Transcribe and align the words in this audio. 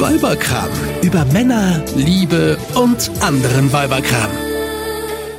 Weiberkram. 0.00 0.70
Über 1.02 1.26
Männer, 1.26 1.84
Liebe 1.94 2.56
und 2.74 3.10
anderen 3.20 3.70
Weiberkram. 3.70 4.30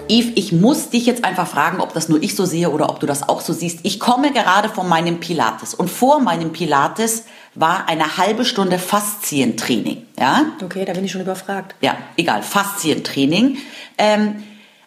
Yves, 0.07 0.33
ich 0.35 0.51
muss 0.51 0.91
dich 0.91 1.07
jetzt 1.07 1.25
einfach 1.25 1.47
fragen, 1.47 1.79
ob 1.81 1.95
das 1.95 2.09
nur 2.09 2.21
ich 2.21 2.35
so 2.35 2.45
sehe 2.45 2.69
oder 2.69 2.91
ob 2.91 2.99
du 2.99 3.07
das 3.07 3.27
auch 3.27 3.41
so 3.41 3.53
siehst. 3.53 3.79
Ich 3.81 3.99
komme 3.99 4.31
gerade 4.31 4.69
von 4.69 4.87
meinem 4.87 5.19
Pilates 5.19 5.73
und 5.73 5.89
vor 5.89 6.19
meinem 6.19 6.53
Pilates 6.53 7.23
war 7.55 7.89
eine 7.89 8.17
halbe 8.17 8.45
Stunde 8.45 8.77
Faszientraining. 8.77 10.05
Ja? 10.19 10.45
Okay, 10.63 10.85
da 10.85 10.93
bin 10.93 11.05
ich 11.05 11.11
schon 11.11 11.21
überfragt. 11.21 11.73
Ja, 11.81 11.97
egal, 12.15 12.43
Faszientraining. 12.43 13.57
Ähm, 13.97 14.43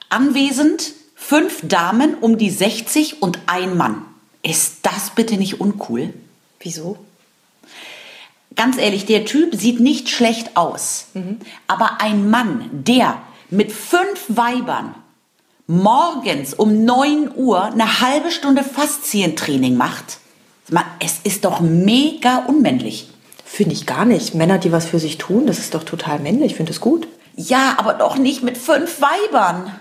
anwesend 0.09 0.93
fünf 1.17 1.67
Damen 1.67 2.15
um 2.21 2.39
die 2.39 2.51
60 2.51 3.23
und 3.23 3.41
ein 3.47 3.77
Mann. 3.77 4.05
Ist 4.45 4.77
das 4.83 5.11
bitte 5.11 5.37
nicht 5.37 5.61
uncool? 5.61 6.15
Wieso? 6.61 6.97
Ganz 8.57 8.79
ehrlich, 8.79 9.07
der 9.07 9.25
Typ 9.25 9.55
sieht 9.55 9.81
nicht 9.81 10.09
schlecht 10.09 10.57
aus. 10.57 11.07
Aber 11.67 12.01
ein 12.01 12.31
Mann, 12.31 12.69
der 12.73 13.19
mit 13.51 13.73
fünf 13.73 14.25
Weibern 14.29 14.95
morgens 15.67 16.55
um 16.55 16.85
9 16.85 17.31
Uhr 17.37 17.65
eine 17.65 18.01
halbe 18.01 18.31
Stunde 18.31 18.63
Faszientraining 18.63 19.77
macht, 19.77 20.19
es 21.01 21.19
ist 21.25 21.45
doch 21.45 21.61
mega 21.61 22.45
unmännlich. 22.47 23.09
Finde 23.45 23.75
ich 23.75 23.87
gar 23.87 24.05
nicht. 24.05 24.35
Männer, 24.35 24.59
die 24.59 24.73
was 24.73 24.87
für 24.87 24.99
sich 24.99 25.19
tun, 25.19 25.47
das 25.47 25.59
ist 25.59 25.75
doch 25.75 25.85
total 25.85 26.19
männlich. 26.19 26.53
Ich 26.53 26.57
finde 26.57 26.73
das 26.73 26.81
gut. 26.81 27.07
Ja, 27.37 27.75
aber 27.79 27.95
doch 27.95 28.17
nicht 28.17 28.43
mit 28.43 28.59
fünf 28.59 29.01
Weibern. 29.01 29.73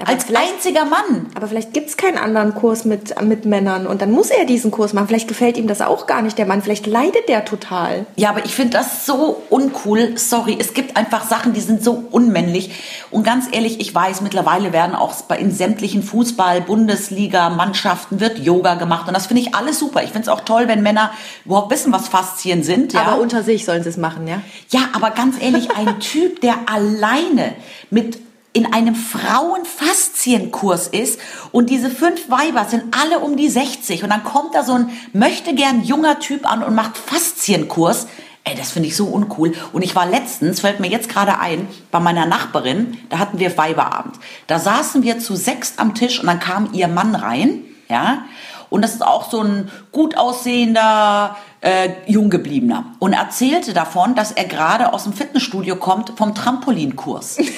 Aber 0.00 0.10
Als 0.10 0.26
einziger 0.34 0.84
Mann. 0.84 1.26
Aber 1.34 1.46
vielleicht 1.46 1.72
gibt 1.72 1.88
es 1.90 1.96
keinen 1.96 2.18
anderen 2.18 2.54
Kurs 2.54 2.84
mit, 2.84 3.20
mit 3.22 3.44
Männern 3.44 3.86
und 3.86 4.02
dann 4.02 4.10
muss 4.10 4.30
er 4.30 4.44
diesen 4.44 4.70
Kurs 4.70 4.92
machen. 4.92 5.08
Vielleicht 5.08 5.28
gefällt 5.28 5.56
ihm 5.56 5.66
das 5.66 5.80
auch 5.80 6.06
gar 6.06 6.22
nicht, 6.22 6.38
der 6.38 6.46
Mann. 6.46 6.62
Vielleicht 6.62 6.86
leidet 6.86 7.28
der 7.28 7.44
total. 7.44 8.06
Ja, 8.16 8.30
aber 8.30 8.44
ich 8.44 8.54
finde 8.54 8.78
das 8.78 9.06
so 9.06 9.42
uncool. 9.50 10.16
Sorry, 10.16 10.56
es 10.58 10.74
gibt 10.74 10.96
einfach 10.96 11.24
Sachen, 11.28 11.52
die 11.52 11.60
sind 11.60 11.82
so 11.84 12.04
unmännlich. 12.10 12.70
Und 13.10 13.24
ganz 13.24 13.46
ehrlich, 13.52 13.80
ich 13.80 13.94
weiß, 13.94 14.20
mittlerweile 14.22 14.72
werden 14.72 14.94
auch 14.94 15.14
bei- 15.22 15.38
in 15.38 15.50
sämtlichen 15.52 16.02
Fußball-Bundesliga-Mannschaften 16.02 18.20
wird 18.20 18.38
Yoga 18.38 18.74
gemacht. 18.74 19.08
Und 19.08 19.14
das 19.14 19.26
finde 19.26 19.42
ich 19.42 19.54
alles 19.54 19.78
super. 19.78 20.02
Ich 20.02 20.10
finde 20.10 20.22
es 20.22 20.28
auch 20.28 20.40
toll, 20.42 20.68
wenn 20.68 20.82
Männer 20.82 21.10
überhaupt 21.44 21.70
wissen, 21.70 21.92
was 21.92 22.08
Faszien 22.08 22.62
sind. 22.62 22.92
Ja? 22.92 23.02
Aber 23.02 23.20
unter 23.20 23.42
sich 23.42 23.64
sollen 23.64 23.82
sie 23.82 23.88
es 23.88 23.96
machen, 23.96 24.26
ja? 24.26 24.40
Ja, 24.70 24.80
aber 24.92 25.10
ganz 25.10 25.36
ehrlich, 25.40 25.68
ein 25.76 26.00
Typ, 26.10 26.40
der 26.40 26.54
alleine 26.66 27.54
mit 27.90 28.18
in 28.52 28.72
einem 28.72 28.94
Frauenfaszienkurs 28.94 30.88
ist 30.88 31.20
und 31.52 31.70
diese 31.70 31.88
fünf 31.90 32.28
Weiber 32.30 32.64
sind 32.64 32.96
alle 32.96 33.20
um 33.20 33.36
die 33.36 33.48
60 33.48 34.02
und 34.02 34.10
dann 34.10 34.24
kommt 34.24 34.54
da 34.54 34.64
so 34.64 34.74
ein 34.74 34.90
möchte 35.12 35.54
gern 35.54 35.84
junger 35.84 36.18
Typ 36.18 36.50
an 36.50 36.64
und 36.64 36.74
macht 36.74 36.96
Faszienkurs. 36.96 38.08
Ey, 38.42 38.56
das 38.56 38.72
finde 38.72 38.88
ich 38.88 38.96
so 38.96 39.06
uncool. 39.06 39.52
Und 39.72 39.82
ich 39.82 39.94
war 39.94 40.06
letztens, 40.06 40.60
fällt 40.60 40.80
mir 40.80 40.88
jetzt 40.88 41.10
gerade 41.10 41.38
ein, 41.38 41.68
bei 41.90 42.00
meiner 42.00 42.24
Nachbarin, 42.26 42.98
da 43.10 43.18
hatten 43.18 43.38
wir 43.38 43.56
Weiberabend. 43.56 44.16
Da 44.46 44.58
saßen 44.58 45.02
wir 45.02 45.18
zu 45.18 45.36
sechst 45.36 45.78
am 45.78 45.94
Tisch 45.94 46.18
und 46.18 46.26
dann 46.26 46.40
kam 46.40 46.70
ihr 46.72 46.88
Mann 46.88 47.14
rein, 47.14 47.64
ja, 47.88 48.24
und 48.70 48.82
das 48.82 48.94
ist 48.94 49.04
auch 49.04 49.30
so 49.30 49.42
ein 49.42 49.70
gut 49.92 50.16
aussehender, 50.16 51.36
äh, 51.60 51.90
junggebliebener. 52.06 52.84
Und 53.00 53.12
erzählte 53.12 53.74
davon, 53.74 54.14
dass 54.14 54.32
er 54.32 54.44
gerade 54.44 54.92
aus 54.92 55.02
dem 55.02 55.12
Fitnessstudio 55.12 55.76
kommt 55.76 56.12
vom 56.16 56.34
Trampolinkurs. 56.34 57.38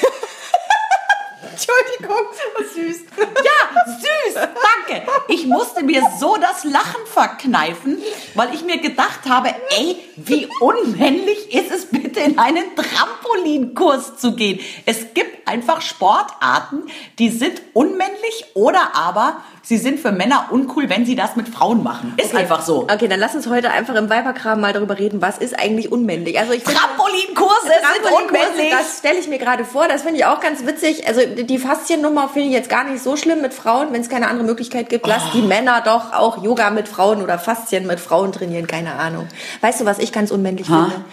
Entschuldigung, 1.52 2.26
süß. 2.74 3.00
Ja, 3.18 3.84
süß, 3.98 4.34
danke. 4.34 5.06
Ich 5.28 5.46
musste 5.46 5.82
mir 5.82 6.02
so 6.18 6.36
das 6.36 6.64
Lachen 6.64 7.06
verkneifen, 7.06 8.02
weil 8.34 8.54
ich 8.54 8.64
mir 8.64 8.78
gedacht 8.78 9.20
habe, 9.28 9.54
ey, 9.70 9.96
wie 10.16 10.48
unmännlich 10.60 11.54
ist 11.54 11.70
es 11.70 11.86
bitte 11.86 12.20
in 12.20 12.38
einen 12.38 12.64
Trampolinkurs 12.74 14.16
zu 14.16 14.34
gehen. 14.34 14.60
Es 14.86 15.14
gibt 15.14 15.31
einfach 15.52 15.82
Sportarten, 15.82 16.82
die 17.18 17.28
sind 17.28 17.60
unmännlich 17.74 18.46
oder 18.54 18.80
aber 18.94 19.36
sie 19.62 19.76
sind 19.76 20.00
für 20.00 20.10
Männer 20.12 20.46
uncool, 20.50 20.88
wenn 20.88 21.04
sie 21.04 21.14
das 21.14 21.36
mit 21.36 21.48
Frauen 21.48 21.82
machen. 21.82 22.14
Ist 22.16 22.34
einfach 22.34 22.62
so. 22.62 22.82
Okay, 22.90 23.06
dann 23.06 23.20
lass 23.20 23.34
uns 23.34 23.46
heute 23.48 23.70
einfach 23.70 23.94
im 23.94 24.08
Weiberkram 24.08 24.60
mal 24.60 24.72
darüber 24.72 24.98
reden, 24.98 25.20
was 25.20 25.38
ist 25.38 25.58
eigentlich 25.58 25.92
unmännlich. 25.92 26.38
Also 26.38 26.52
ich 26.52 26.64
Trampolinkurse 26.64 27.66
sind 27.66 28.12
unmännlich. 28.12 28.70
Das 28.70 28.98
stelle 28.98 29.18
ich 29.18 29.28
mir 29.28 29.38
gerade 29.38 29.64
vor, 29.64 29.88
das 29.88 30.02
finde 30.02 30.18
ich 30.18 30.24
auch 30.24 30.40
ganz 30.40 30.64
witzig. 30.66 31.06
Also 31.06 31.20
die 31.26 31.58
Fasziennummer 31.58 32.28
finde 32.28 32.48
ich 32.48 32.54
jetzt 32.54 32.70
gar 32.70 32.84
nicht 32.84 33.02
so 33.02 33.16
schlimm 33.16 33.42
mit 33.42 33.52
Frauen, 33.54 33.92
wenn 33.92 34.00
es 34.00 34.08
keine 34.08 34.28
andere 34.28 34.46
Möglichkeit 34.46 34.88
gibt. 34.88 35.06
Lass 35.06 35.22
Oh. 35.22 35.30
die 35.34 35.42
Männer 35.42 35.82
doch 35.84 36.12
auch 36.12 36.42
Yoga 36.42 36.70
mit 36.70 36.88
Frauen 36.88 37.22
oder 37.22 37.38
Faszien 37.38 37.86
mit 37.86 38.00
Frauen 38.00 38.32
trainieren, 38.32 38.66
keine 38.66 38.94
Ahnung. 38.94 39.28
Weißt 39.60 39.80
du, 39.80 39.84
was 39.84 39.98
ich 39.98 40.12
ganz 40.12 40.30
unmännlich 40.30 40.68
Ha? 40.68 40.86
finde? 40.90 41.04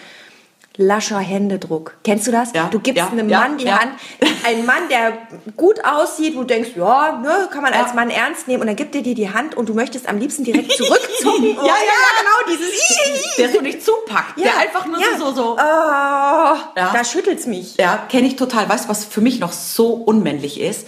Lascher 0.81 1.19
Händedruck. 1.19 1.97
Kennst 2.05 2.25
du 2.25 2.31
das? 2.31 2.53
Ja, 2.53 2.69
Du 2.71 2.79
gibst 2.79 2.97
ja, 2.97 3.09
einem 3.09 3.27
ja, 3.27 3.39
Mann 3.41 3.57
die. 3.57 3.69
Hand, 3.69 3.91
ein 4.45 4.65
Mann, 4.65 4.87
der 4.89 5.11
gut 5.57 5.83
aussieht, 5.83 6.37
wo 6.37 6.39
du 6.39 6.45
denkst, 6.45 6.69
ja, 6.77 7.19
ne, 7.21 7.49
kann 7.51 7.63
man 7.63 7.73
als 7.73 7.93
Mann 7.93 8.09
ernst 8.09 8.47
nehmen 8.47 8.61
und 8.61 8.67
dann 8.67 8.77
gibt 8.77 8.95
er 8.95 9.01
dir 9.01 9.13
die 9.13 9.29
Hand 9.29 9.57
und 9.57 9.67
du 9.67 9.73
möchtest 9.73 10.07
am 10.07 10.17
liebsten 10.17 10.45
direkt 10.45 10.71
zurückzucken. 10.71 11.49
Ja, 11.59 11.65
ja, 11.65 11.73
ja. 11.73 12.47
genau, 12.47 12.57
dieses 12.57 13.35
Der 13.37 13.49
so 13.49 13.59
nicht 13.59 13.83
zupackt, 13.83 14.39
der 14.39 14.57
einfach 14.57 14.85
nur 14.85 14.99
so, 15.17 15.33
so. 15.33 15.51
Oh. 15.53 16.55
Da 16.75 17.03
schüttelt's 17.03 17.45
mich. 17.45 17.75
Ja, 17.75 17.97
kenne 18.09 18.27
ich 18.27 18.37
total. 18.37 18.69
Weißt 18.69 18.85
du, 18.85 18.89
was 18.89 19.03
für 19.03 19.19
mich 19.19 19.39
noch 19.39 19.51
so 19.51 19.93
unmännlich 19.93 20.61
ist? 20.61 20.87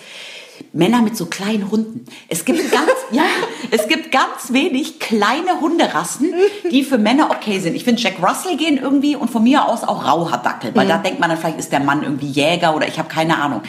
Männer 0.72 1.02
mit 1.02 1.18
so 1.18 1.26
kleinen 1.26 1.70
Hunden. 1.70 2.06
Es 2.30 2.46
gibt 2.46 2.72
ganz, 2.72 2.92
ja, 3.12 3.24
es 3.70 3.88
gibt 3.88 4.12
ganz 4.12 4.52
wenig 4.52 5.00
kleine 5.00 5.60
Hunderassen, 5.62 6.34
die 6.72 6.84
für 6.84 6.98
Männer 6.98 7.30
okay 7.32 7.60
sind. 7.60 7.76
Ich 7.76 7.84
finde 7.84 8.02
Jack 8.02 8.16
Russell 8.22 8.58
gehen 8.58 8.78
irgendwie 8.78 9.16
und 9.16 9.30
von 9.30 9.44
mir 9.44 9.68
aus 9.68 9.84
auch 9.84 10.06
Rauhaardackel, 10.08 10.76
weil 10.76 10.88
da 10.88 10.98
denkt 10.98 11.20
man 11.20 11.30
dann 11.30 11.38
vielleicht 11.38 11.60
ist 11.60 11.72
der 11.72 11.80
Mann 11.82 12.04
irgendwie 12.04 12.28
Jäger 12.28 12.76
oder 12.76 12.88
ich 12.88 12.98
habe 12.98 13.10
keine 13.10 13.38
Ahnung. 13.38 13.62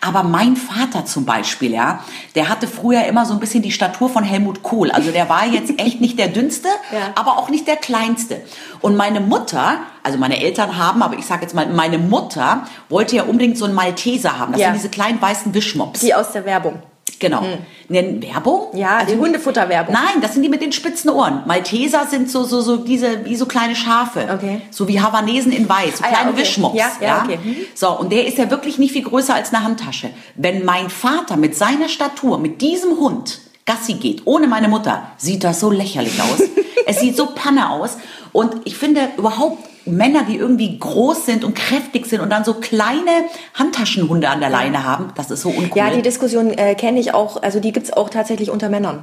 Aber 0.00 0.22
mein 0.22 0.56
Vater 0.56 1.06
zum 1.06 1.24
Beispiel, 1.24 1.72
ja, 1.72 2.00
der 2.34 2.48
hatte 2.48 2.66
früher 2.66 3.04
immer 3.04 3.24
so 3.24 3.32
ein 3.34 3.40
bisschen 3.40 3.62
die 3.62 3.72
Statur 3.72 4.08
von 4.10 4.24
Helmut 4.24 4.62
Kohl. 4.62 4.90
Also 4.90 5.10
der 5.10 5.28
war 5.28 5.46
jetzt 5.46 5.70
echt 5.78 6.00
nicht 6.00 6.18
der 6.18 6.28
dünnste, 6.28 6.68
Ja. 6.92 7.12
aber 7.14 7.38
auch 7.38 7.48
nicht 7.48 7.66
der 7.66 7.76
kleinste. 7.76 8.42
Und 8.80 8.96
meine 8.96 9.20
Mutter, 9.20 9.78
also 10.02 10.18
meine 10.18 10.40
Eltern 10.40 10.76
haben, 10.76 11.02
aber 11.02 11.16
ich 11.18 11.26
sage 11.26 11.42
jetzt 11.42 11.54
mal, 11.54 11.66
meine 11.68 11.98
Mutter 11.98 12.66
wollte 12.88 13.16
ja 13.16 13.22
unbedingt 13.24 13.56
so 13.58 13.64
einen 13.64 13.74
Malteser 13.74 14.38
haben. 14.38 14.52
Das 14.52 14.60
Ja. 14.60 14.68
sind 14.68 14.76
diese 14.76 14.88
kleinen 14.88 15.20
weißen 15.20 15.54
Wischmops. 15.54 16.00
Die 16.00 16.14
aus 16.14 16.32
der 16.32 16.44
Werbung. 16.44 16.82
Genau. 17.18 17.42
Nennen 17.88 18.22
Werbung? 18.22 18.68
Ja, 18.74 19.04
die 19.04 19.16
Hundefutterwerbung. 19.16 19.94
Nein, 19.94 20.20
das 20.20 20.34
sind 20.34 20.42
die 20.42 20.48
mit 20.48 20.60
den 20.60 20.72
spitzen 20.72 21.10
Ohren. 21.10 21.42
Malteser 21.46 22.06
sind 22.06 22.30
so, 22.30 22.44
so, 22.44 22.60
so 22.60 22.76
diese, 22.76 23.24
wie 23.24 23.34
so 23.34 23.46
kleine 23.46 23.74
Schafe. 23.74 24.28
Okay. 24.32 24.60
So 24.70 24.88
wie 24.88 25.00
Havanesen 25.00 25.52
in 25.52 25.68
weiß, 25.68 25.98
so 25.98 26.04
Ah 26.04 26.08
ja, 26.08 26.14
kleine 26.14 26.30
okay. 26.32 26.40
Wischmops. 26.40 26.76
Ja, 26.76 26.90
ja, 27.00 27.22
okay. 27.24 27.38
Mhm. 27.42 27.56
So, 27.74 27.98
und 27.98 28.12
der 28.12 28.26
ist 28.26 28.38
ja 28.38 28.50
wirklich 28.50 28.78
nicht 28.78 28.92
viel 28.92 29.04
größer 29.04 29.34
als 29.34 29.52
eine 29.52 29.64
Handtasche. 29.64 30.10
Wenn 30.36 30.64
mein 30.64 30.90
Vater 30.90 31.36
mit 31.36 31.56
seiner 31.56 31.88
Statur, 31.88 32.38
mit 32.38 32.60
diesem 32.60 32.98
Hund 32.98 33.40
Gassi 33.68 33.94
geht, 33.94 34.22
ohne 34.24 34.48
meine 34.48 34.66
Mutter, 34.68 35.02
sieht 35.16 35.44
das 35.44 35.60
so 35.60 35.70
lächerlich 35.70 36.20
aus. 36.20 36.40
es 36.86 36.98
sieht 37.00 37.16
so 37.16 37.26
panne 37.34 37.70
aus. 37.70 37.98
Und 38.32 38.56
ich 38.64 38.76
finde 38.76 39.02
überhaupt 39.16 39.58
Männer, 39.86 40.24
die 40.28 40.36
irgendwie 40.36 40.78
groß 40.78 41.24
sind 41.26 41.44
und 41.44 41.54
kräftig 41.54 42.06
sind 42.06 42.20
und 42.20 42.30
dann 42.30 42.44
so 42.44 42.54
kleine 42.54 43.10
Handtaschenhunde 43.54 44.28
an 44.28 44.40
der 44.40 44.50
Leine 44.50 44.84
haben, 44.84 45.12
das 45.16 45.30
ist 45.30 45.42
so 45.42 45.48
uncool. 45.50 45.76
Ja, 45.78 45.90
die 45.90 46.02
Diskussion 46.02 46.50
äh, 46.50 46.74
kenne 46.74 47.00
ich 47.00 47.14
auch, 47.14 47.42
also 47.42 47.60
die 47.60 47.72
gibt's 47.72 47.92
auch 47.92 48.10
tatsächlich 48.10 48.50
unter 48.50 48.68
Männern. 48.68 49.02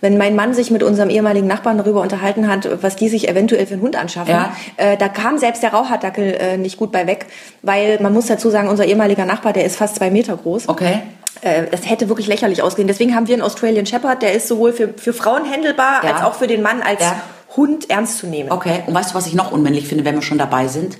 Wenn 0.00 0.16
mein 0.16 0.36
Mann 0.36 0.54
sich 0.54 0.70
mit 0.70 0.82
unserem 0.84 1.10
ehemaligen 1.10 1.48
Nachbarn 1.48 1.76
darüber 1.78 2.02
unterhalten 2.02 2.46
hat, 2.46 2.68
was 2.82 2.94
die 2.94 3.08
sich 3.08 3.28
eventuell 3.28 3.66
für 3.66 3.72
einen 3.74 3.82
Hund 3.82 3.96
anschaffen, 3.96 4.30
Ja. 4.32 4.52
äh, 4.76 4.96
da 4.96 5.08
kam 5.08 5.38
selbst 5.38 5.62
der 5.62 5.72
Rauhaardackel 5.72 6.34
äh, 6.38 6.56
nicht 6.56 6.76
gut 6.76 6.92
bei 6.92 7.06
weg, 7.08 7.26
weil 7.62 7.98
man 8.00 8.12
muss 8.12 8.26
dazu 8.26 8.48
sagen, 8.50 8.68
unser 8.68 8.84
ehemaliger 8.84 9.24
Nachbar, 9.24 9.52
der 9.52 9.64
ist 9.64 9.76
fast 9.76 9.96
zwei 9.96 10.10
Meter 10.10 10.36
groß. 10.36 10.68
okay. 10.68 11.00
Äh, 11.40 11.64
das 11.70 11.88
hätte 11.88 12.08
wirklich 12.08 12.26
lächerlich 12.26 12.62
ausgesehen. 12.62 12.88
Deswegen 12.88 13.14
haben 13.14 13.28
wir 13.28 13.34
einen 13.34 13.42
Australian 13.42 13.86
Shepherd, 13.86 14.22
der 14.22 14.32
ist 14.34 14.48
sowohl 14.48 14.72
für, 14.72 14.94
für 14.96 15.12
Frauen 15.12 15.44
händelbar, 15.44 16.04
Ja. 16.04 16.14
als 16.14 16.24
auch 16.24 16.34
für 16.34 16.46
den 16.46 16.62
Mann 16.62 16.82
als 16.82 17.00
Ja. 17.00 17.20
Hund 17.56 17.88
ernst 17.90 18.18
zu 18.18 18.26
nehmen. 18.26 18.50
Okay, 18.52 18.82
und 18.86 18.94
weißt 18.94 19.10
du, 19.10 19.14
was 19.14 19.26
ich 19.26 19.34
noch 19.34 19.52
unmännlich 19.52 19.86
finde, 19.88 20.04
wenn 20.04 20.14
wir 20.16 20.22
schon 20.22 20.38
dabei 20.38 20.68
sind? 20.68 20.98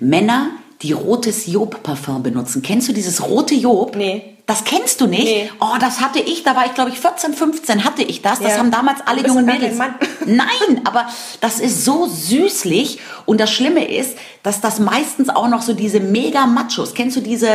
Männer, 0.00 0.50
die 0.82 0.92
rotes 0.92 1.46
Job-Parfum 1.46 2.22
benutzen. 2.22 2.62
Kennst 2.62 2.88
du 2.88 2.92
dieses 2.92 3.22
rote 3.28 3.54
Job? 3.54 3.94
Nee. 3.96 4.31
Das 4.44 4.64
kennst 4.64 5.00
du 5.00 5.06
nicht? 5.06 5.22
Nee. 5.24 5.50
Oh, 5.60 5.76
das 5.80 6.00
hatte 6.00 6.18
ich, 6.18 6.42
da 6.42 6.56
war 6.56 6.66
ich 6.66 6.74
glaube 6.74 6.90
ich 6.90 6.98
14, 6.98 7.32
15 7.32 7.84
hatte 7.84 8.02
ich 8.02 8.22
das. 8.22 8.40
Das 8.40 8.52
Ja. 8.52 8.58
haben 8.58 8.72
damals 8.72 8.98
alle 9.06 9.24
jungen 9.26 9.46
Mädels. 9.46 9.78
kein 9.78 9.94
Nein, 10.26 10.80
aber 10.84 11.06
das 11.40 11.60
ist 11.60 11.84
so 11.84 12.06
süßlich 12.06 12.98
und 13.24 13.40
das 13.40 13.50
Schlimme 13.52 13.84
ist, 13.88 14.18
dass 14.42 14.60
das 14.60 14.80
meistens 14.80 15.28
auch 15.28 15.46
noch 15.48 15.62
so 15.62 15.74
diese 15.74 16.00
mega 16.00 16.46
Machos, 16.46 16.92
kennst 16.94 17.16
du 17.16 17.20
diese 17.20 17.48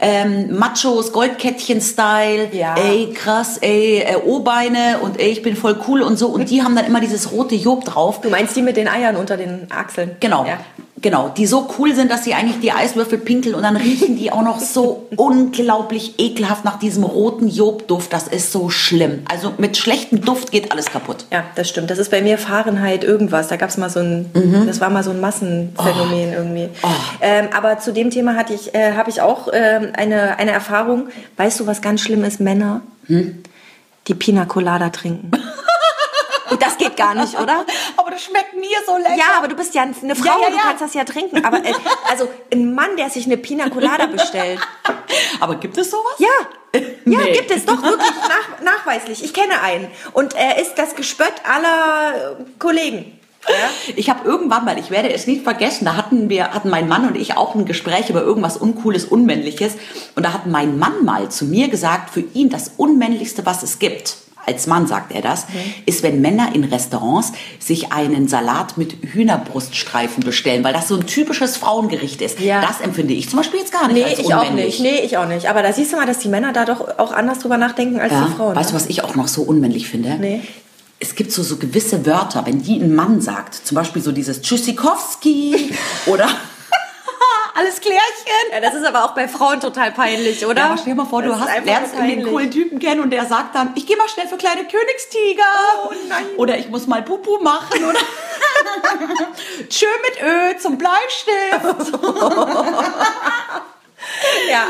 ähm, 0.00 0.56
Machos, 0.56 1.12
Goldkettchen-Style, 1.12 2.50
Ja. 2.52 2.74
ey 2.76 3.12
krass, 3.12 3.58
ey 3.58 3.98
äh, 3.98 4.16
O-Beine 4.24 4.98
und 5.02 5.18
ey 5.18 5.30
ich 5.30 5.42
bin 5.42 5.56
voll 5.56 5.78
cool 5.88 6.00
und 6.02 6.16
so 6.16 6.28
und 6.28 6.48
die 6.50 6.62
haben 6.62 6.76
dann 6.76 6.86
immer 6.86 7.00
dieses 7.00 7.32
rote 7.32 7.54
Job 7.56 7.84
drauf. 7.84 8.20
Du 8.20 8.30
meinst 8.30 8.56
die 8.56 8.62
mit 8.62 8.76
den 8.76 8.88
Eiern 8.88 9.16
unter 9.16 9.36
den 9.36 9.66
Achseln? 9.70 10.16
Genau. 10.20 10.44
Ja. 10.46 10.58
Genau, 11.02 11.30
die 11.30 11.46
so 11.46 11.68
cool 11.78 11.94
sind, 11.94 12.10
dass 12.10 12.24
sie 12.24 12.34
eigentlich 12.34 12.60
die 12.60 12.72
Eiswürfel 12.72 13.16
pinkeln 13.16 13.54
und 13.54 13.62
dann 13.62 13.76
riechen 13.76 14.16
die 14.16 14.32
auch 14.32 14.42
noch 14.42 14.60
so 14.60 15.06
unglaublich 15.16 16.18
ekelhaft 16.18 16.64
nach 16.64 16.78
diesem 16.78 17.04
roten 17.04 17.48
Jobduft. 17.48 18.12
Das 18.12 18.28
ist 18.28 18.52
so 18.52 18.68
schlimm. 18.68 19.20
Also 19.30 19.54
mit 19.56 19.78
schlechtem 19.78 20.20
Duft 20.20 20.52
geht 20.52 20.72
alles 20.72 20.86
kaputt. 20.86 21.24
Ja, 21.32 21.44
das 21.54 21.70
stimmt. 21.70 21.90
Das 21.90 21.98
ist 21.98 22.10
bei 22.10 22.20
mir 22.20 22.36
Fahrenheit 22.36 23.02
irgendwas. 23.02 23.48
Da 23.48 23.56
gab 23.56 23.70
es 23.70 23.78
mal 23.78 23.88
so 23.88 24.00
ein, 24.00 24.30
das 24.66 24.82
war 24.82 24.90
mal 24.90 25.02
so 25.02 25.10
ein 25.10 25.20
Massenphänomen 25.20 26.32
irgendwie. 26.34 26.68
Ähm, 27.22 27.48
aber 27.56 27.78
zu 27.78 27.92
dem 27.92 28.10
Thema 28.10 28.36
hatte 28.36 28.52
ich, 28.52 28.74
äh, 28.74 28.92
habe 28.92 29.08
ich 29.08 29.22
auch 29.22 29.48
ähm, 29.52 29.88
eine, 29.94 30.38
eine 30.38 30.50
Erfahrung. 30.50 31.08
Weißt 31.38 31.60
du, 31.60 31.66
was 31.66 31.80
ganz 31.80 32.02
schlimm 32.02 32.24
ist? 32.24 32.40
Männer, 32.40 32.82
die 33.08 34.14
Pina 34.14 34.44
Colada 34.44 34.90
trinken. 34.90 35.30
Und 36.50 36.60
das 36.62 36.76
geht 36.78 36.96
gar 36.96 37.14
nicht, 37.14 37.38
oder? 37.38 37.64
Aber 37.96 38.10
das 38.10 38.22
schmeckt 38.22 38.54
mir 38.54 38.76
so 38.86 38.96
lecker. 38.96 39.16
Ja, 39.16 39.38
aber 39.38 39.48
du 39.48 39.54
bist 39.56 39.74
ja 39.74 39.82
eine 39.82 40.16
Frau, 40.16 40.24
Ja, 40.26 40.38
ja, 40.42 40.50
du 40.50 40.56
ja. 40.56 40.62
kannst 40.62 40.82
das 40.82 40.94
ja 40.94 41.04
trinken. 41.04 41.44
Aber 41.44 41.58
äh, 41.64 41.72
also 42.10 42.28
ein 42.52 42.74
Mann, 42.74 42.96
der 42.96 43.08
sich 43.10 43.26
eine 43.26 43.36
Pina 43.36 43.68
Colada 43.70 44.06
bestellt. 44.06 44.60
Aber 45.40 45.56
gibt 45.56 45.76
es 45.78 45.90
sowas? 45.90 46.14
Ja. 46.18 46.28
Ja, 46.74 46.80
Nee. 47.18 47.32
gibt 47.32 47.50
es 47.50 47.64
doch 47.64 47.82
wirklich 47.82 48.10
nach, 48.28 48.60
nachweislich. 48.62 49.24
Ich 49.24 49.32
kenne 49.34 49.60
einen. 49.60 49.88
Und 50.12 50.34
er 50.34 50.58
ist 50.60 50.74
das 50.76 50.94
Gespött 50.94 51.32
aller 51.48 52.36
äh, 52.38 52.44
Kollegen. 52.58 53.18
Ja? 53.48 53.54
Ich 53.96 54.10
habe 54.10 54.28
irgendwann 54.28 54.64
mal, 54.64 54.78
ich 54.78 54.90
werde 54.90 55.12
es 55.12 55.26
nicht 55.26 55.42
vergessen, 55.42 55.84
da 55.86 55.96
hatten 55.96 56.28
wir, 56.28 56.52
hatten 56.52 56.68
mein 56.70 56.88
Mann 56.88 57.06
und 57.08 57.16
ich 57.16 57.36
auch 57.36 57.54
ein 57.54 57.64
Gespräch 57.64 58.10
über 58.10 58.20
irgendwas 58.22 58.56
Uncooles, 58.58 59.04
Unmännliches. 59.06 59.74
Und 60.14 60.24
da 60.24 60.32
hat 60.32 60.46
mein 60.46 60.78
Mann 60.78 61.04
mal 61.04 61.28
zu 61.30 61.44
mir 61.46 61.68
gesagt, 61.68 62.10
für 62.10 62.20
ihn 62.34 62.50
das 62.50 62.72
Unmännlichste, 62.76 63.46
was 63.46 63.62
es 63.62 63.78
gibt, 63.78 64.16
als 64.50 64.66
Mann 64.66 64.86
sagt 64.86 65.12
er 65.12 65.22
das, 65.22 65.46
ist, 65.86 66.02
wenn 66.02 66.20
Männer 66.20 66.54
in 66.54 66.64
Restaurants 66.64 67.32
sich 67.58 67.92
einen 67.92 68.28
Salat 68.28 68.76
mit 68.76 68.94
Hühnerbruststreifen 69.12 70.22
bestellen, 70.24 70.64
weil 70.64 70.72
das 70.72 70.88
so 70.88 70.96
ein 70.96 71.06
typisches 71.06 71.56
Frauengericht 71.56 72.20
ist. 72.22 72.40
Ja. 72.40 72.60
Das 72.60 72.80
empfinde 72.80 73.14
ich 73.14 73.28
zum 73.28 73.38
Beispiel 73.38 73.60
jetzt 73.60 73.72
gar 73.72 73.86
nicht 73.86 73.96
Nee, 73.96 74.04
als 74.04 74.18
ich 74.18 74.34
auch 74.34 74.40
unmännlich. 74.48 74.80
nicht. 74.80 74.92
Nee, 74.92 75.00
ich 75.04 75.16
auch 75.18 75.26
nicht. 75.28 75.46
Aber 75.48 75.62
da 75.62 75.72
siehst 75.72 75.92
du 75.92 75.96
mal, 75.96 76.06
dass 76.06 76.18
die 76.18 76.28
Männer 76.28 76.52
da 76.52 76.64
doch 76.64 76.98
auch 76.98 77.12
anders 77.12 77.38
drüber 77.38 77.56
nachdenken 77.58 78.00
als 78.00 78.12
Ja, 78.12 78.26
die 78.28 78.36
Frauen. 78.36 78.56
weißt 78.56 78.70
du, 78.70 78.74
ne? 78.74 78.80
was 78.80 78.88
ich 78.88 79.04
auch 79.04 79.14
noch 79.14 79.28
so 79.28 79.42
unmännlich 79.42 79.88
finde? 79.88 80.16
Nee. 80.20 80.40
Es 80.98 81.14
gibt 81.14 81.32
so, 81.32 81.42
so 81.42 81.56
gewisse 81.56 82.04
Wörter, 82.04 82.44
wenn 82.46 82.60
die 82.62 82.76
ein 82.78 82.94
Mann 82.94 83.20
sagt, 83.22 83.54
zum 83.54 83.74
Beispiel 83.74 84.02
so 84.02 84.12
dieses 84.12 84.42
Tschüssikowski 84.42 85.70
oder 86.06 86.28
alles 87.60 87.80
Klärchen. 87.80 88.52
Ja, 88.52 88.60
das 88.60 88.74
ist 88.74 88.84
aber 88.84 89.04
auch 89.04 89.14
bei 89.14 89.28
Frauen 89.28 89.60
total 89.60 89.92
peinlich, 89.92 90.44
oder? 90.46 90.60
Ja, 90.60 90.76
stell 90.78 90.94
dir 90.94 91.02
mal 91.02 91.06
vor, 91.06 91.22
du 91.22 91.28
Das 91.28 91.40
ist 91.40 91.48
hast, 91.48 91.64
lernst 91.64 91.94
einen 91.96 92.24
coolen 92.24 92.50
Typen 92.50 92.78
kennen 92.78 93.00
und 93.00 93.10
der 93.10 93.26
sagt 93.26 93.54
dann, 93.54 93.72
ich 93.74 93.86
gehe 93.86 93.96
mal 93.96 94.08
schnell 94.08 94.26
für 94.28 94.36
kleine 94.36 94.62
Königstiger. 94.66 95.42
Oh 95.84 95.92
nein. 96.08 96.24
Oder 96.36 96.58
ich 96.58 96.68
muss 96.68 96.86
mal 96.86 97.02
Pupu 97.02 97.38
machen. 97.42 97.84
Oder 97.84 97.98
Tschö 99.68 99.86
mit 100.02 100.22
Ö 100.22 100.58
zum 100.58 100.78
Bleistift. 100.78 101.92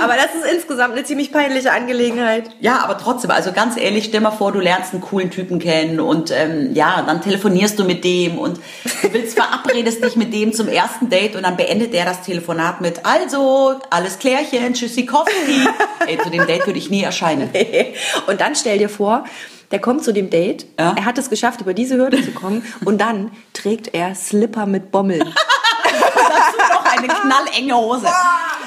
Aber 0.03 0.15
das 0.15 0.35
ist 0.35 0.53
insgesamt 0.55 0.95
eine 0.95 1.05
ziemlich 1.05 1.33
peinliche 1.33 1.73
Angelegenheit. 1.73 2.51
Ja, 2.61 2.81
aber 2.83 2.97
trotzdem, 2.99 3.31
also 3.31 3.53
ganz 3.53 3.77
ehrlich, 3.77 4.05
stell 4.07 4.21
mal 4.21 4.31
vor, 4.31 4.53
du 4.53 4.61
lernst 4.61 4.93
einen 4.93 5.03
coolen 5.03 5.31
Typen 5.31 5.59
kennen 5.59 6.01
und 6.01 6.31
ähm, 6.31 6.75
ja, 6.75 7.03
dann 7.07 7.21
telefonierst 7.21 7.79
du 7.79 7.85
mit 7.85 8.05
dem 8.05 8.39
und 8.39 8.59
du 9.03 9.13
willst 9.13 9.37
verabredest 9.37 10.03
dich 10.05 10.17
mit 10.17 10.33
dem 10.33 10.53
zum 10.53 10.69
ersten 10.69 11.09
Date 11.11 11.37
und 11.37 11.43
dann 11.43 11.57
beendet 11.57 11.93
der 11.93 12.05
das 12.05 12.23
Telefonat 12.23 12.81
mit 12.81 13.05
also, 13.05 13.79
alles 13.91 14.19
Klärchen, 14.19 14.75
Tschüssikowski. 14.75 15.69
Ey, 16.07 16.19
zu 16.19 16.31
dem 16.31 16.47
Date 16.47 16.67
würde 16.67 16.79
ich 16.79 16.91
nie 16.91 17.03
erscheinen. 17.03 17.51
Und 18.27 18.41
dann 18.41 18.55
stell 18.55 18.79
dir 18.79 18.89
vor, 18.89 19.25
der 19.71 19.81
kommt 19.81 20.03
zu 20.05 20.13
dem 20.13 20.31
Date, 20.31 20.67
Ja. 20.79 20.95
er 20.97 21.05
hat 21.05 21.19
es 21.19 21.31
geschafft, 21.31 21.61
über 21.61 21.75
diese 21.75 21.97
Hürde 21.97 22.23
zu 22.25 22.33
kommen 22.33 22.65
und 22.85 23.01
dann 23.01 23.31
trägt 23.53 23.95
er 23.95 24.15
Slipper 24.15 24.67
mit 24.67 24.91
Bommeln. 24.91 25.21
Dazu 25.85 26.73
noch 26.73 26.85
eine 26.85 27.07
knallenge 27.09 27.77
Hose. 27.77 28.07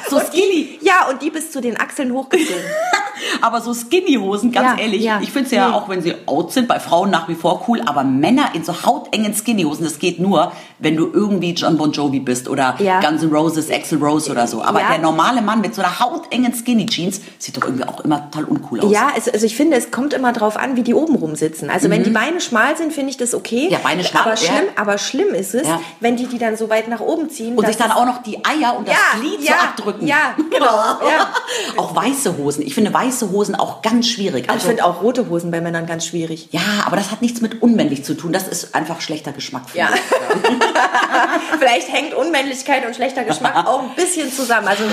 So 0.09 0.19
skinny. 0.19 0.79
Ja, 0.81 1.07
und 1.09 1.21
die 1.21 1.29
bis 1.29 1.51
zu 1.51 1.61
den 1.61 1.79
Achseln 1.79 2.11
hochgezogen. 2.13 2.63
Aber 3.43 3.59
so 3.59 3.73
Skinny-Hosen, 3.73 4.53
ganz 4.53 4.77
Ja, 4.79 4.83
ehrlich, 4.85 5.03
ja. 5.03 5.19
ich 5.21 5.31
finde 5.31 5.47
es 5.47 5.51
ja 5.51 5.67
Nee. 5.69 5.75
auch, 5.75 5.89
wenn 5.89 6.01
sie 6.01 6.15
out 6.27 6.53
sind, 6.53 6.67
bei 6.69 6.79
Frauen 6.79 7.09
nach 7.09 7.27
wie 7.27 7.35
vor 7.35 7.65
cool, 7.67 7.81
aber 7.85 8.05
Männer 8.05 8.51
in 8.53 8.63
so 8.63 8.73
hautengen 8.85 9.33
Skinny-Hosen, 9.33 9.83
das 9.83 9.99
geht 9.99 10.17
nur, 10.19 10.53
wenn 10.79 10.95
du 10.95 11.09
irgendwie 11.11 11.51
John 11.51 11.77
Bon 11.77 11.91
Jovi 11.91 12.21
bist 12.21 12.47
oder 12.47 12.75
Ja. 12.79 13.01
Guns 13.01 13.21
N' 13.21 13.33
Roses, 13.33 13.69
Axl 13.69 13.97
Rose 14.01 14.31
oder 14.31 14.47
so. 14.47 14.63
Aber 14.63 14.79
der 14.79 14.97
normale 14.99 15.41
Mann 15.41 15.59
mit 15.59 15.75
so 15.75 15.81
einer 15.81 15.99
hautengen 15.99 16.53
Skinny-Jeans 16.53 17.19
sieht 17.37 17.57
doch 17.57 17.65
irgendwie 17.65 17.83
auch 17.85 17.99
immer 17.99 18.31
total 18.31 18.45
uncool 18.45 18.79
aus. 18.79 18.91
Ja, 18.91 19.09
es, 19.17 19.27
also 19.27 19.45
ich 19.45 19.57
finde, 19.57 19.75
es 19.75 19.91
kommt 19.91 20.13
immer 20.13 20.31
drauf 20.31 20.55
an, 20.55 20.77
wie 20.77 20.83
die 20.83 20.93
oben 20.93 21.15
rum 21.15 21.35
sitzen. 21.35 21.69
Also 21.69 21.89
wenn 21.89 22.03
die 22.03 22.11
Beine 22.11 22.39
schmal 22.39 22.77
sind, 22.77 22.93
finde 22.93 23.09
ich 23.09 23.17
das 23.17 23.33
okay. 23.35 23.65
Mhm. 23.67 23.71
Ja, 23.73 23.79
Beine 23.83 24.05
schmal, 24.05 24.23
aber 24.23 24.37
schlimm, 24.37 24.65
aber 24.77 24.97
schlimm 24.97 25.33
ist 25.33 25.53
es, 25.53 25.67
wenn 25.99 26.15
die 26.15 26.27
die 26.27 26.37
dann 26.37 26.55
so 26.55 26.69
weit 26.69 26.87
nach 26.87 27.01
oben 27.01 27.29
ziehen. 27.29 27.57
Und 27.57 27.67
sich 27.67 27.75
dann 27.75 27.91
auch 27.91 28.05
noch 28.05 28.23
die 28.23 28.37
Eier 28.45 28.77
und 28.77 28.87
das 28.87 28.95
Glied 29.19 29.45
so 29.45 29.51
abdrücken. 29.53 30.07
ja, 30.07 30.33
genau. 30.49 30.65
Auch 31.77 31.93
weiße 31.93 32.37
Hosen. 32.37 32.61
Ich 32.65 32.73
finde 32.73 32.93
weiße 32.93 33.25
Hosen 33.25 33.32
auch 33.55 33.81
ganz 33.81 34.07
schwierig. 34.07 34.45
ich 34.45 34.49
Also, 34.49 34.67
finde 34.67 34.85
auch 34.85 35.01
rote 35.01 35.29
Hosen 35.29 35.51
bei 35.51 35.61
Männern 35.61 35.85
ganz 35.85 36.05
schwierig. 36.05 36.47
ja, 36.51 36.61
aber 36.85 36.95
das 36.95 37.11
hat 37.11 37.21
nichts 37.21 37.41
mit 37.41 37.61
unmännlich 37.61 38.03
zu 38.03 38.15
tun. 38.15 38.31
Das 38.33 38.47
ist 38.47 38.75
einfach 38.75 39.01
schlechter 39.01 39.31
Geschmack. 39.31 39.63
Ja. 39.73 39.89
ich. 39.93 39.99
Vielleicht 41.59 41.91
hängt 41.91 42.13
Unmännlichkeit 42.13 42.85
und 42.85 42.95
schlechter 42.95 43.23
Geschmack 43.23 43.55
auch 43.67 43.81
ein 43.83 43.95
bisschen 43.95 44.31
zusammen. 44.31 44.67
Also, 44.67 44.83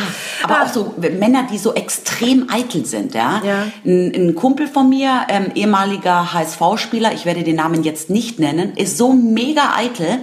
Aber 0.43 0.59
ah, 0.59 0.65
auch 0.65 0.69
so 0.73 0.95
Männer, 0.99 1.47
die 1.51 1.59
so 1.59 1.75
extrem 1.75 2.49
eitel 2.51 2.85
sind, 2.85 3.15
ja. 3.15 3.43
Ja. 3.45 3.67
Ein, 3.85 4.13
ein 4.15 4.35
Kumpel 4.35 4.67
von 4.69 4.89
mir, 4.89 5.27
ähm, 5.29 5.53
ehemaliger 5.55 6.33
HSV-Spieler, 6.33 7.13
ich 7.13 7.25
werde 7.25 7.43
den 7.43 7.57
Namen 7.57 7.83
jetzt 7.83 8.11
nicht 8.11 8.39
nennen, 8.39 8.75
ist 8.77 8.97
so 8.97 9.13
mega 9.13 9.75
eitel. 9.77 10.19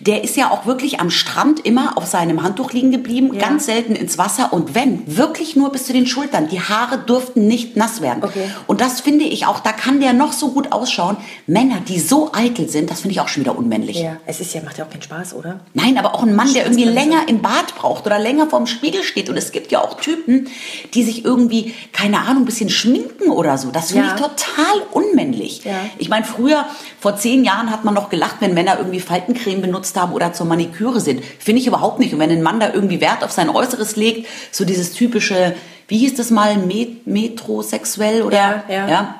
Der 0.00 0.22
ist 0.24 0.36
ja 0.36 0.50
auch 0.50 0.64
wirklich 0.66 1.00
am 1.00 1.10
Strand 1.10 1.64
immer 1.66 1.96
auf 1.96 2.06
seinem 2.06 2.42
Handtuch 2.42 2.72
liegen 2.72 2.90
geblieben, 2.90 3.30
Ja. 3.34 3.40
ganz 3.40 3.66
selten 3.66 3.96
ins 3.96 4.16
Wasser 4.18 4.52
und 4.52 4.74
wenn, 4.74 5.02
wirklich 5.16 5.56
nur 5.56 5.70
bis 5.72 5.86
zu 5.86 5.92
den 5.92 6.06
Schultern. 6.06 6.48
Die 6.48 6.60
Haare 6.60 6.98
durften 6.98 7.46
nicht 7.46 7.76
nass 7.76 8.00
werden. 8.00 8.22
Okay. 8.22 8.50
Und 8.66 8.80
das 8.80 9.00
finde 9.00 9.24
ich 9.24 9.46
auch, 9.46 9.60
da 9.60 9.72
kann 9.72 10.00
der 10.00 10.12
noch 10.12 10.32
so 10.32 10.50
gut 10.52 10.72
ausschauen. 10.72 11.16
Männer, 11.46 11.78
die 11.86 11.98
so 11.98 12.30
eitel 12.32 12.68
sind, 12.68 12.90
das 12.90 13.00
finde 13.00 13.12
ich 13.12 13.20
auch 13.20 13.28
schon 13.28 13.42
wieder 13.42 13.56
unmännlich. 13.58 13.98
ja, 14.00 14.16
es 14.26 14.40
ist 14.40 14.54
ja, 14.54 14.62
macht 14.62 14.78
ja 14.78 14.84
auch 14.84 14.90
keinen 14.90 15.02
Spaß, 15.02 15.34
oder? 15.34 15.60
Nein, 15.74 15.98
aber 15.98 16.14
auch 16.14 16.22
ein 16.22 16.34
Mann, 16.34 16.52
der 16.54 16.64
irgendwie 16.64 16.84
länger 16.84 17.28
im 17.28 17.40
Bad 17.42 17.74
braucht 17.76 18.06
oder 18.06 18.18
länger 18.18 18.46
vorm 18.48 18.66
Spiegel 18.66 19.02
steht. 19.02 19.28
Und 19.28 19.36
es 19.36 19.52
gibt 19.52 19.72
ja 19.72 19.80
auch 19.82 20.00
Typen, 20.00 20.48
die 20.94 21.02
sich 21.02 21.24
irgendwie, 21.24 21.74
keine 21.92 22.20
Ahnung, 22.20 22.42
ein 22.42 22.46
bisschen 22.46 22.70
schminken 22.70 23.30
oder 23.30 23.58
so. 23.58 23.70
Das 23.70 23.90
finde 23.92 24.06
Ja. 24.08 24.14
ich 24.14 24.20
total 24.20 24.82
unmännlich. 24.92 25.64
Ja. 25.64 25.72
Ich 25.98 26.08
meine, 26.08 26.24
früher, 26.24 26.66
vor 27.00 27.16
zehn 27.16 27.44
Jahren, 27.44 27.70
hat 27.70 27.84
man 27.84 27.94
noch 27.94 28.10
gelacht, 28.10 28.36
wenn 28.40 28.54
Männer 28.54 28.76
irgendwie 28.78 29.00
Faltencreme 29.00 29.60
benutzt 29.60 29.87
haben 29.96 30.12
oder 30.12 30.32
zur 30.32 30.46
Maniküre 30.46 31.00
sind. 31.00 31.24
Finde 31.38 31.60
ich 31.60 31.66
überhaupt 31.66 31.98
nicht. 31.98 32.12
Und 32.12 32.20
wenn 32.20 32.30
ein 32.30 32.42
Mann 32.42 32.60
da 32.60 32.72
irgendwie 32.72 33.00
Wert 33.00 33.24
auf 33.24 33.32
sein 33.32 33.50
Äußeres 33.50 33.96
legt, 33.96 34.26
so 34.50 34.64
dieses 34.64 34.92
typische, 34.92 35.54
wie 35.88 35.98
hieß 35.98 36.14
das 36.16 36.30
mal, 36.30 36.56
Met 36.56 37.06
metrosexuell 37.06 38.22
oder? 38.22 38.64
Ja, 38.68 38.88
ja. 38.88 39.14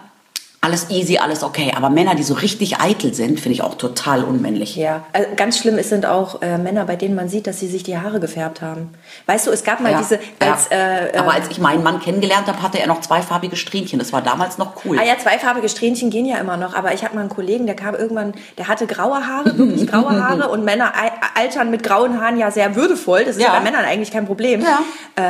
Alles 0.68 0.90
easy, 0.90 1.16
alles 1.18 1.42
okay. 1.42 1.72
Aber 1.74 1.88
Männer, 1.88 2.14
die 2.14 2.22
so 2.22 2.34
richtig 2.34 2.78
eitel 2.80 3.14
sind, 3.14 3.40
finde 3.40 3.54
ich 3.54 3.62
auch 3.62 3.74
total 3.76 4.22
unmännlich. 4.22 4.76
Ja, 4.76 5.04
also 5.14 5.28
ganz 5.36 5.56
schlimm 5.58 5.78
ist, 5.78 5.88
sind 5.88 6.04
auch 6.04 6.42
äh, 6.42 6.58
Männer, 6.58 6.84
bei 6.84 6.96
denen 6.96 7.14
man 7.14 7.28
sieht, 7.30 7.46
dass 7.46 7.58
sie 7.58 7.68
sich 7.68 7.82
die 7.84 7.96
Haare 7.96 8.20
gefärbt 8.20 8.60
haben. 8.60 8.90
Weißt 9.26 9.46
du, 9.46 9.50
es 9.50 9.64
gab 9.64 9.80
mal 9.80 9.92
Ja, 9.92 9.98
diese, 9.98 10.18
als, 10.40 10.68
ja. 10.70 10.76
äh, 10.76 11.08
äh, 11.10 11.16
Aber 11.16 11.32
als 11.32 11.48
ich 11.50 11.58
meinen 11.58 11.82
Mann 11.82 12.00
kennengelernt 12.00 12.46
habe, 12.48 12.62
hatte 12.62 12.78
er 12.78 12.86
noch 12.86 13.00
zweifarbige 13.00 13.56
Strähnchen. 13.56 13.98
Das 13.98 14.12
war 14.12 14.20
damals 14.20 14.58
noch 14.58 14.84
cool. 14.84 14.98
Ah 14.98 15.04
ja, 15.04 15.18
zweifarbige 15.18 15.68
Strähnchen 15.70 16.10
gehen 16.10 16.26
ja 16.26 16.36
immer 16.36 16.56
noch, 16.58 16.74
aber 16.74 16.92
ich 16.92 17.02
habe 17.04 17.14
mal 17.14 17.22
einen 17.22 17.30
Kollegen, 17.30 17.64
der 17.66 17.74
kam 17.76 17.94
irgendwann, 17.94 18.34
der 18.58 18.68
hatte 18.68 18.86
graue 18.86 19.26
Haare, 19.26 19.56
wirklich 19.56 19.86
graue 19.86 20.22
Haare 20.22 20.48
und 20.50 20.64
Männer 20.64 20.92
al- 20.94 21.12
altern 21.34 21.70
mit 21.70 21.82
grauen 21.82 22.20
Haaren 22.20 22.36
ja 22.38 22.50
sehr 22.50 22.76
würdevoll, 22.76 23.24
das 23.24 23.36
ist 23.36 23.42
ja, 23.42 23.52
bei 23.52 23.60
Männern 23.60 23.84
eigentlich 23.84 24.10
kein 24.10 24.26
Problem. 24.26 24.60
Ja. 24.62 24.80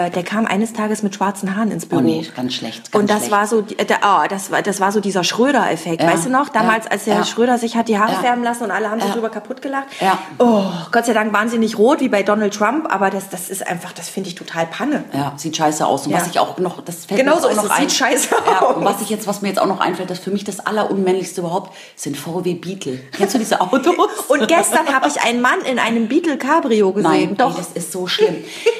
Äh, 0.06 0.10
der 0.10 0.22
kam 0.24 0.46
eines 0.46 0.72
Tages 0.72 1.02
mit 1.02 1.14
schwarzen 1.14 1.54
Haaren 1.54 1.70
ins 1.70 1.84
Oh 1.84 1.88
Büro. 1.90 2.00
nee, 2.02 2.26
ganz 2.34 2.54
schlecht. 2.54 2.90
Ganz 2.90 3.00
und 3.02 3.08
das 3.10 3.18
schlecht. 3.26 3.32
war 3.32 3.46
so, 3.46 3.60
äh, 3.76 3.84
der, 3.84 3.98
oh, 4.02 4.26
das 4.28 4.50
war, 4.50 4.62
das 4.62 4.80
war 4.80 4.90
so 4.92 5.00
dieser 5.00 5.22
Schröder-Effekt, 5.28 6.02
Ja, 6.02 6.08
weißt 6.12 6.26
du 6.26 6.30
noch? 6.30 6.48
Damals, 6.48 6.86
ja, 6.86 6.90
als 6.92 7.04
der 7.04 7.14
ja. 7.16 7.24
Schröder 7.24 7.58
sich 7.58 7.76
hat 7.76 7.88
die 7.88 7.98
Haare 7.98 8.14
färben 8.16 8.42
lassen 8.42 8.64
und 8.64 8.70
alle 8.70 8.90
haben 8.90 9.00
sich 9.00 9.10
drüber 9.10 9.28
kaputt 9.28 9.62
gelacht. 9.62 9.86
Oh, 10.38 10.64
Gott 10.90 11.06
sei 11.06 11.12
Dank 11.12 11.32
waren 11.32 11.48
sie 11.48 11.58
nicht 11.58 11.78
rot 11.78 12.00
wie 12.00 12.08
bei 12.08 12.22
Donald 12.22 12.54
Trump, 12.54 12.92
aber 12.92 13.10
das, 13.10 13.28
das 13.28 13.48
ist 13.50 13.66
einfach, 13.66 13.92
das 13.92 14.08
finde 14.08 14.28
ich 14.30 14.34
total 14.34 14.66
Panne. 14.66 15.04
Ja, 15.12 15.32
sieht 15.36 15.56
scheiße 15.56 15.86
aus. 15.86 16.06
Und 16.06 16.12
was 16.14 16.26
ich 16.28 16.38
auch 16.40 16.58
noch, 16.58 16.82
das 16.84 17.04
fällt 17.04 17.20
Genau 17.20 17.36
mir 17.36 17.40
so 17.42 17.46
auch 17.48 17.50
ist 17.52 17.56
noch 17.56 17.64
es, 17.64 17.70
ein. 17.70 17.88
sieht 17.88 17.92
scheiße 17.98 18.28
aus. 18.60 18.76
Und 18.76 18.84
was 18.84 19.00
ich 19.02 19.10
jetzt, 19.10 19.26
was 19.26 19.42
mir 19.42 19.48
jetzt 19.48 19.60
auch 19.60 19.66
noch 19.66 19.80
einfällt, 19.80 20.10
das 20.10 20.18
für 20.18 20.30
mich 20.30 20.44
das 20.44 20.60
allerunmännlichste 20.60 21.40
überhaupt, 21.40 21.74
sind 21.96 22.16
VW 22.16 22.54
Beetle. 22.54 22.98
Kennst 23.16 23.34
du 23.34 23.38
diese 23.38 23.60
Autos? 23.60 23.94
Und 24.28 24.48
gestern 24.48 24.92
habe 24.94 25.08
ich 25.08 25.20
einen 25.22 25.40
Mann 25.40 25.60
in 25.70 25.78
einem 25.78 26.08
Beetle 26.08 26.38
Cabrio 26.38 26.92
gesehen. 26.92 27.10
Nein, 27.10 27.36
Doch. 27.36 27.50
Ey, 27.50 27.56
das 27.58 27.68
ist 27.74 27.92
so 27.92 28.06
schlimm. 28.06 28.36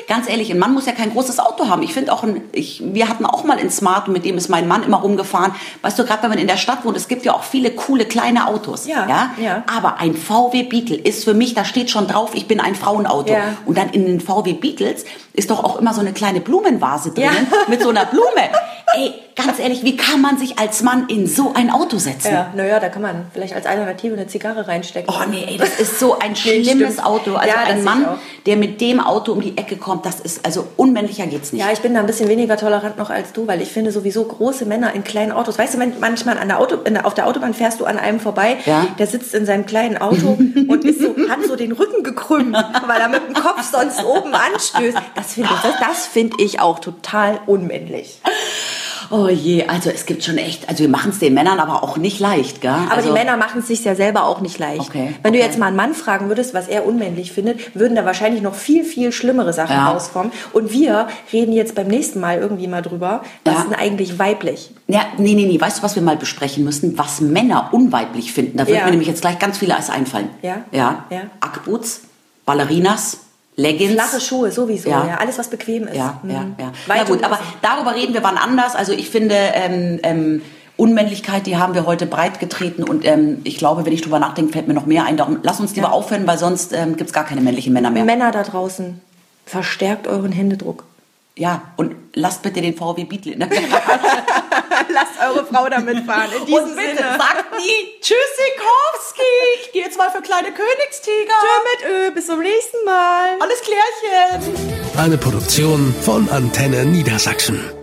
Ganz 0.08 0.28
ehrlich, 0.28 0.50
ein 0.50 0.58
Mann 0.58 0.72
muss 0.74 0.86
ja 0.86 0.92
kein 0.92 1.12
großes 1.12 1.38
Auto 1.38 1.68
haben. 1.68 1.82
Ich 1.82 1.92
finde 1.92 2.12
auch, 2.12 2.22
ein, 2.22 2.42
ich, 2.52 2.82
wir 2.84 3.08
hatten 3.08 3.26
auch 3.26 3.44
mal 3.44 3.58
ein 3.58 3.70
Smart 3.70 4.06
und 4.08 4.14
mit 4.14 4.24
dem 4.24 4.36
ist 4.38 4.48
mein 4.48 4.66
Mann 4.68 4.82
immer 4.82 4.98
rumgefahren. 4.98 5.54
Weißt 5.82 5.98
du, 5.98 6.04
gerade 6.04 6.22
wenn 6.22 6.30
man 6.30 6.37
in 6.38 6.46
der 6.46 6.56
Stadt 6.56 6.84
wohnt, 6.84 6.96
es 6.96 7.08
gibt 7.08 7.24
ja 7.24 7.34
auch 7.34 7.42
viele 7.42 7.70
coole 7.72 8.04
kleine 8.04 8.46
Autos. 8.48 8.86
Ja, 8.86 9.06
ja? 9.08 9.30
ja. 9.38 9.62
Aber 9.74 9.98
ein 9.98 10.14
VW 10.14 10.62
Beetle 10.64 10.96
ist 10.96 11.24
für 11.24 11.34
mich, 11.34 11.54
da 11.54 11.64
steht 11.64 11.90
schon 11.90 12.06
drauf, 12.06 12.30
ich 12.34 12.46
bin 12.46 12.60
ein 12.60 12.74
Frauenauto. 12.74 13.32
Ja. 13.32 13.56
Und 13.66 13.78
dann 13.78 13.90
in 13.90 14.06
den 14.06 14.20
VW 14.20 14.52
Beetles 14.54 15.04
ist 15.34 15.50
doch 15.50 15.62
auch 15.64 15.76
immer 15.80 15.92
so 15.94 16.00
eine 16.00 16.12
kleine 16.12 16.40
Blumenvase 16.40 17.10
drin 17.12 17.24
Ja. 17.24 17.30
mit 17.68 17.82
so 17.82 17.90
einer 17.90 18.04
Blume. 18.06 18.24
Ey, 18.94 19.12
ganz 19.36 19.58
ehrlich, 19.58 19.84
wie 19.84 19.96
kann 19.98 20.22
man 20.22 20.38
sich 20.38 20.58
als 20.58 20.82
Mann 20.82 21.08
in 21.08 21.26
so 21.26 21.52
ein 21.54 21.70
Auto 21.70 21.98
setzen? 21.98 22.32
Ja, 22.32 22.50
naja, 22.56 22.80
da 22.80 22.88
kann 22.88 23.02
man 23.02 23.26
vielleicht 23.34 23.54
als 23.54 23.66
Alternative 23.66 24.14
eine 24.14 24.26
Zigarre 24.26 24.66
reinstecken. 24.66 25.12
Oh 25.14 25.28
nee, 25.28 25.44
ey, 25.46 25.56
das 25.58 25.78
ist 25.78 25.98
so 26.00 26.18
ein 26.18 26.34
schlimmes 26.36 26.94
stimmt. 26.94 27.04
Auto. 27.04 27.34
Also 27.34 27.48
Ja, 27.54 27.64
ein 27.64 27.84
Mann, 27.84 28.06
der 28.46 28.56
mit 28.56 28.80
dem 28.80 29.00
Auto 29.00 29.32
um 29.32 29.42
die 29.42 29.58
Ecke 29.58 29.76
kommt, 29.76 30.06
das 30.06 30.20
ist, 30.20 30.44
also 30.46 30.66
unmännlicher 30.78 31.26
geht's 31.26 31.52
nicht. 31.52 31.62
Ja, 31.62 31.70
ich 31.70 31.80
bin 31.80 31.92
da 31.92 32.00
ein 32.00 32.06
bisschen 32.06 32.28
weniger 32.30 32.56
tolerant 32.56 32.96
noch 32.96 33.10
als 33.10 33.32
du, 33.34 33.46
weil 33.46 33.60
ich 33.60 33.68
finde 33.68 33.92
sowieso 33.92 34.24
große 34.24 34.64
Männer 34.64 34.94
in 34.94 35.04
kleinen 35.04 35.32
Autos. 35.32 35.58
Weißt 35.58 35.74
du, 35.74 35.78
wenn 35.80 36.00
manchmal 36.00 36.38
an 36.38 36.48
der 36.48 36.58
Auto, 36.58 36.76
der, 36.76 37.04
auf 37.06 37.12
der 37.14 37.26
Autobahn 37.26 37.52
fährst 37.52 37.80
du 37.80 37.84
an 37.84 37.98
einem 37.98 38.20
vorbei, 38.20 38.56
Ja. 38.64 38.86
der 38.98 39.06
sitzt 39.06 39.34
in 39.34 39.44
seinem 39.44 39.66
kleinen 39.66 39.98
Auto 39.98 40.28
und 40.68 40.84
ist 40.86 41.00
so, 41.00 41.14
hat 41.28 41.44
so 41.46 41.56
den 41.56 41.72
Rücken 41.72 42.02
gekrümmt, 42.02 42.56
weil 42.86 43.00
er 43.00 43.08
mit 43.08 43.20
dem 43.28 43.34
Kopf 43.34 43.62
sonst 43.70 44.02
oben 44.02 44.32
anstößt. 44.34 44.96
Das 45.14 45.34
finde 45.34 45.50
ich, 45.54 45.60
das, 45.60 45.78
das 45.88 46.06
finde 46.06 46.36
ich 46.42 46.60
auch 46.60 46.78
total 46.78 47.38
unmännlich. 47.46 48.20
Oh 49.10 49.28
je, 49.28 49.64
also 49.66 49.88
es 49.90 50.04
gibt 50.04 50.22
schon 50.22 50.36
echt, 50.36 50.68
also 50.68 50.80
wir 50.80 50.88
machen 50.90 51.10
es 51.12 51.18
den 51.18 51.32
Männern 51.32 51.58
aber 51.60 51.82
auch 51.82 51.96
nicht 51.96 52.20
leicht, 52.20 52.60
gell? 52.60 52.70
Aber 52.70 52.92
also, 52.96 53.08
die 53.08 53.12
Männer 53.14 53.36
machen 53.38 53.60
es 53.60 53.66
sich 53.68 53.82
ja 53.84 53.94
selber 53.94 54.24
auch 54.26 54.40
nicht 54.42 54.58
leicht. 54.58 54.80
Okay, 54.80 55.14
Wenn 55.22 55.32
du 55.32 55.38
okay. 55.38 55.46
jetzt 55.46 55.58
mal 55.58 55.68
einen 55.68 55.76
Mann 55.76 55.94
fragen 55.94 56.28
würdest, 56.28 56.52
was 56.52 56.68
er 56.68 56.86
unmännlich 56.86 57.32
findet, 57.32 57.74
würden 57.74 57.94
da 57.96 58.04
wahrscheinlich 58.04 58.42
noch 58.42 58.54
viel, 58.54 58.84
viel 58.84 59.10
schlimmere 59.12 59.52
Sachen 59.54 59.74
Ja. 59.76 59.90
rauskommen. 59.90 60.30
Und 60.52 60.72
wir 60.72 61.08
reden 61.32 61.52
jetzt 61.52 61.74
beim 61.74 61.88
nächsten 61.88 62.20
Mal 62.20 62.38
irgendwie 62.38 62.66
mal 62.66 62.82
drüber, 62.82 63.22
was 63.44 63.54
Ja. 63.54 63.60
ist 63.60 63.70
denn 63.70 63.78
eigentlich 63.78 64.18
weiblich? 64.18 64.70
Ja, 64.88 65.06
nee, 65.16 65.34
nee, 65.34 65.46
nee, 65.46 65.60
weißt 65.60 65.78
du, 65.78 65.82
was 65.82 65.94
wir 65.94 66.02
mal 66.02 66.16
besprechen 66.16 66.64
müssen? 66.64 66.98
Was 66.98 67.20
Männer 67.22 67.70
unweiblich 67.72 68.32
finden. 68.32 68.58
Da 68.58 68.66
wird 68.66 68.78
Ja. 68.78 68.84
mir 68.84 68.90
nämlich 68.90 69.08
jetzt 69.08 69.22
gleich 69.22 69.38
ganz 69.38 69.56
viele 69.58 69.74
als 69.74 69.88
einfallen. 69.90 70.28
Ja. 70.42 70.62
Ja. 70.70 71.04
Ja. 71.10 71.20
Ackboots, 71.40 72.02
Ballerinas, 72.44 73.18
Leggings. 73.58 73.92
Flache 73.94 74.20
Schuhe 74.20 74.50
sowieso, 74.52 74.88
Ja. 74.88 75.06
ja. 75.06 75.14
Alles, 75.16 75.36
was 75.38 75.48
bequem 75.48 75.88
ist. 75.88 75.96
Ja, 75.96 76.20
ja, 76.22 76.40
Mhm. 76.40 76.54
ja. 76.58 76.72
Na 76.86 76.94
Weite 76.94 77.12
gut, 77.12 77.24
aber 77.24 77.38
darüber 77.60 77.94
reden 77.94 78.14
wir 78.14 78.22
wann 78.22 78.38
anders. 78.38 78.74
Also 78.76 78.92
ich 78.92 79.10
finde, 79.10 79.34
ähm, 79.36 79.98
ähm, 80.02 80.42
Unmännlichkeit, 80.76 81.44
die 81.46 81.56
haben 81.56 81.74
wir 81.74 81.84
heute 81.86 82.06
breit 82.06 82.38
getreten 82.38 82.84
und 82.84 83.04
ähm, 83.04 83.38
ich 83.42 83.58
glaube, 83.58 83.84
wenn 83.84 83.92
ich 83.92 84.00
drüber 84.00 84.20
nachdenke, 84.20 84.52
fällt 84.52 84.68
mir 84.68 84.74
noch 84.74 84.86
mehr 84.86 85.04
ein. 85.04 85.16
Darum 85.16 85.38
lass 85.42 85.58
uns 85.58 85.74
lieber 85.74 85.88
Ja. 85.88 85.92
aufhören, 85.92 86.24
weil 86.28 86.38
sonst 86.38 86.72
ähm, 86.72 86.96
gibt's 86.96 87.12
gar 87.12 87.24
keine 87.24 87.40
männlichen 87.40 87.72
Männer 87.72 87.90
mehr. 87.90 88.04
Männer 88.04 88.30
da 88.30 88.44
draußen, 88.44 89.00
verstärkt 89.44 90.06
euren 90.06 90.30
Händedruck. 90.30 90.84
ja, 91.36 91.62
und 91.76 91.94
lasst 92.14 92.42
bitte 92.42 92.60
den 92.60 92.76
VW 92.76 93.04
Beetle 93.04 93.32
in 93.32 93.40
der 93.40 93.48
Lasst 94.94 95.20
eure 95.20 95.44
Frau 95.46 95.68
damit 95.68 96.04
fahren. 96.06 96.30
In 96.46 96.52
Und 96.54 96.76
bitte 96.76 97.02
sagt 97.02 97.52
nie 97.56 98.00
Tschüssikowski. 98.00 99.22
Ich 99.62 99.72
gehe 99.72 99.84
jetzt 99.84 99.98
mal 99.98 100.10
für 100.10 100.22
kleine 100.22 100.48
Königstiger. 100.52 101.34
mit 101.72 101.90
Ö, 101.90 102.10
bis 102.12 102.26
zum 102.26 102.40
nächsten 102.40 102.84
Mal. 102.84 103.36
Alles 103.40 103.60
klärchen. 103.60 104.54
Eine 104.96 105.18
Produktion 105.18 105.94
von 106.02 106.28
Antenne 106.30 106.84
Niedersachsen. 106.84 107.77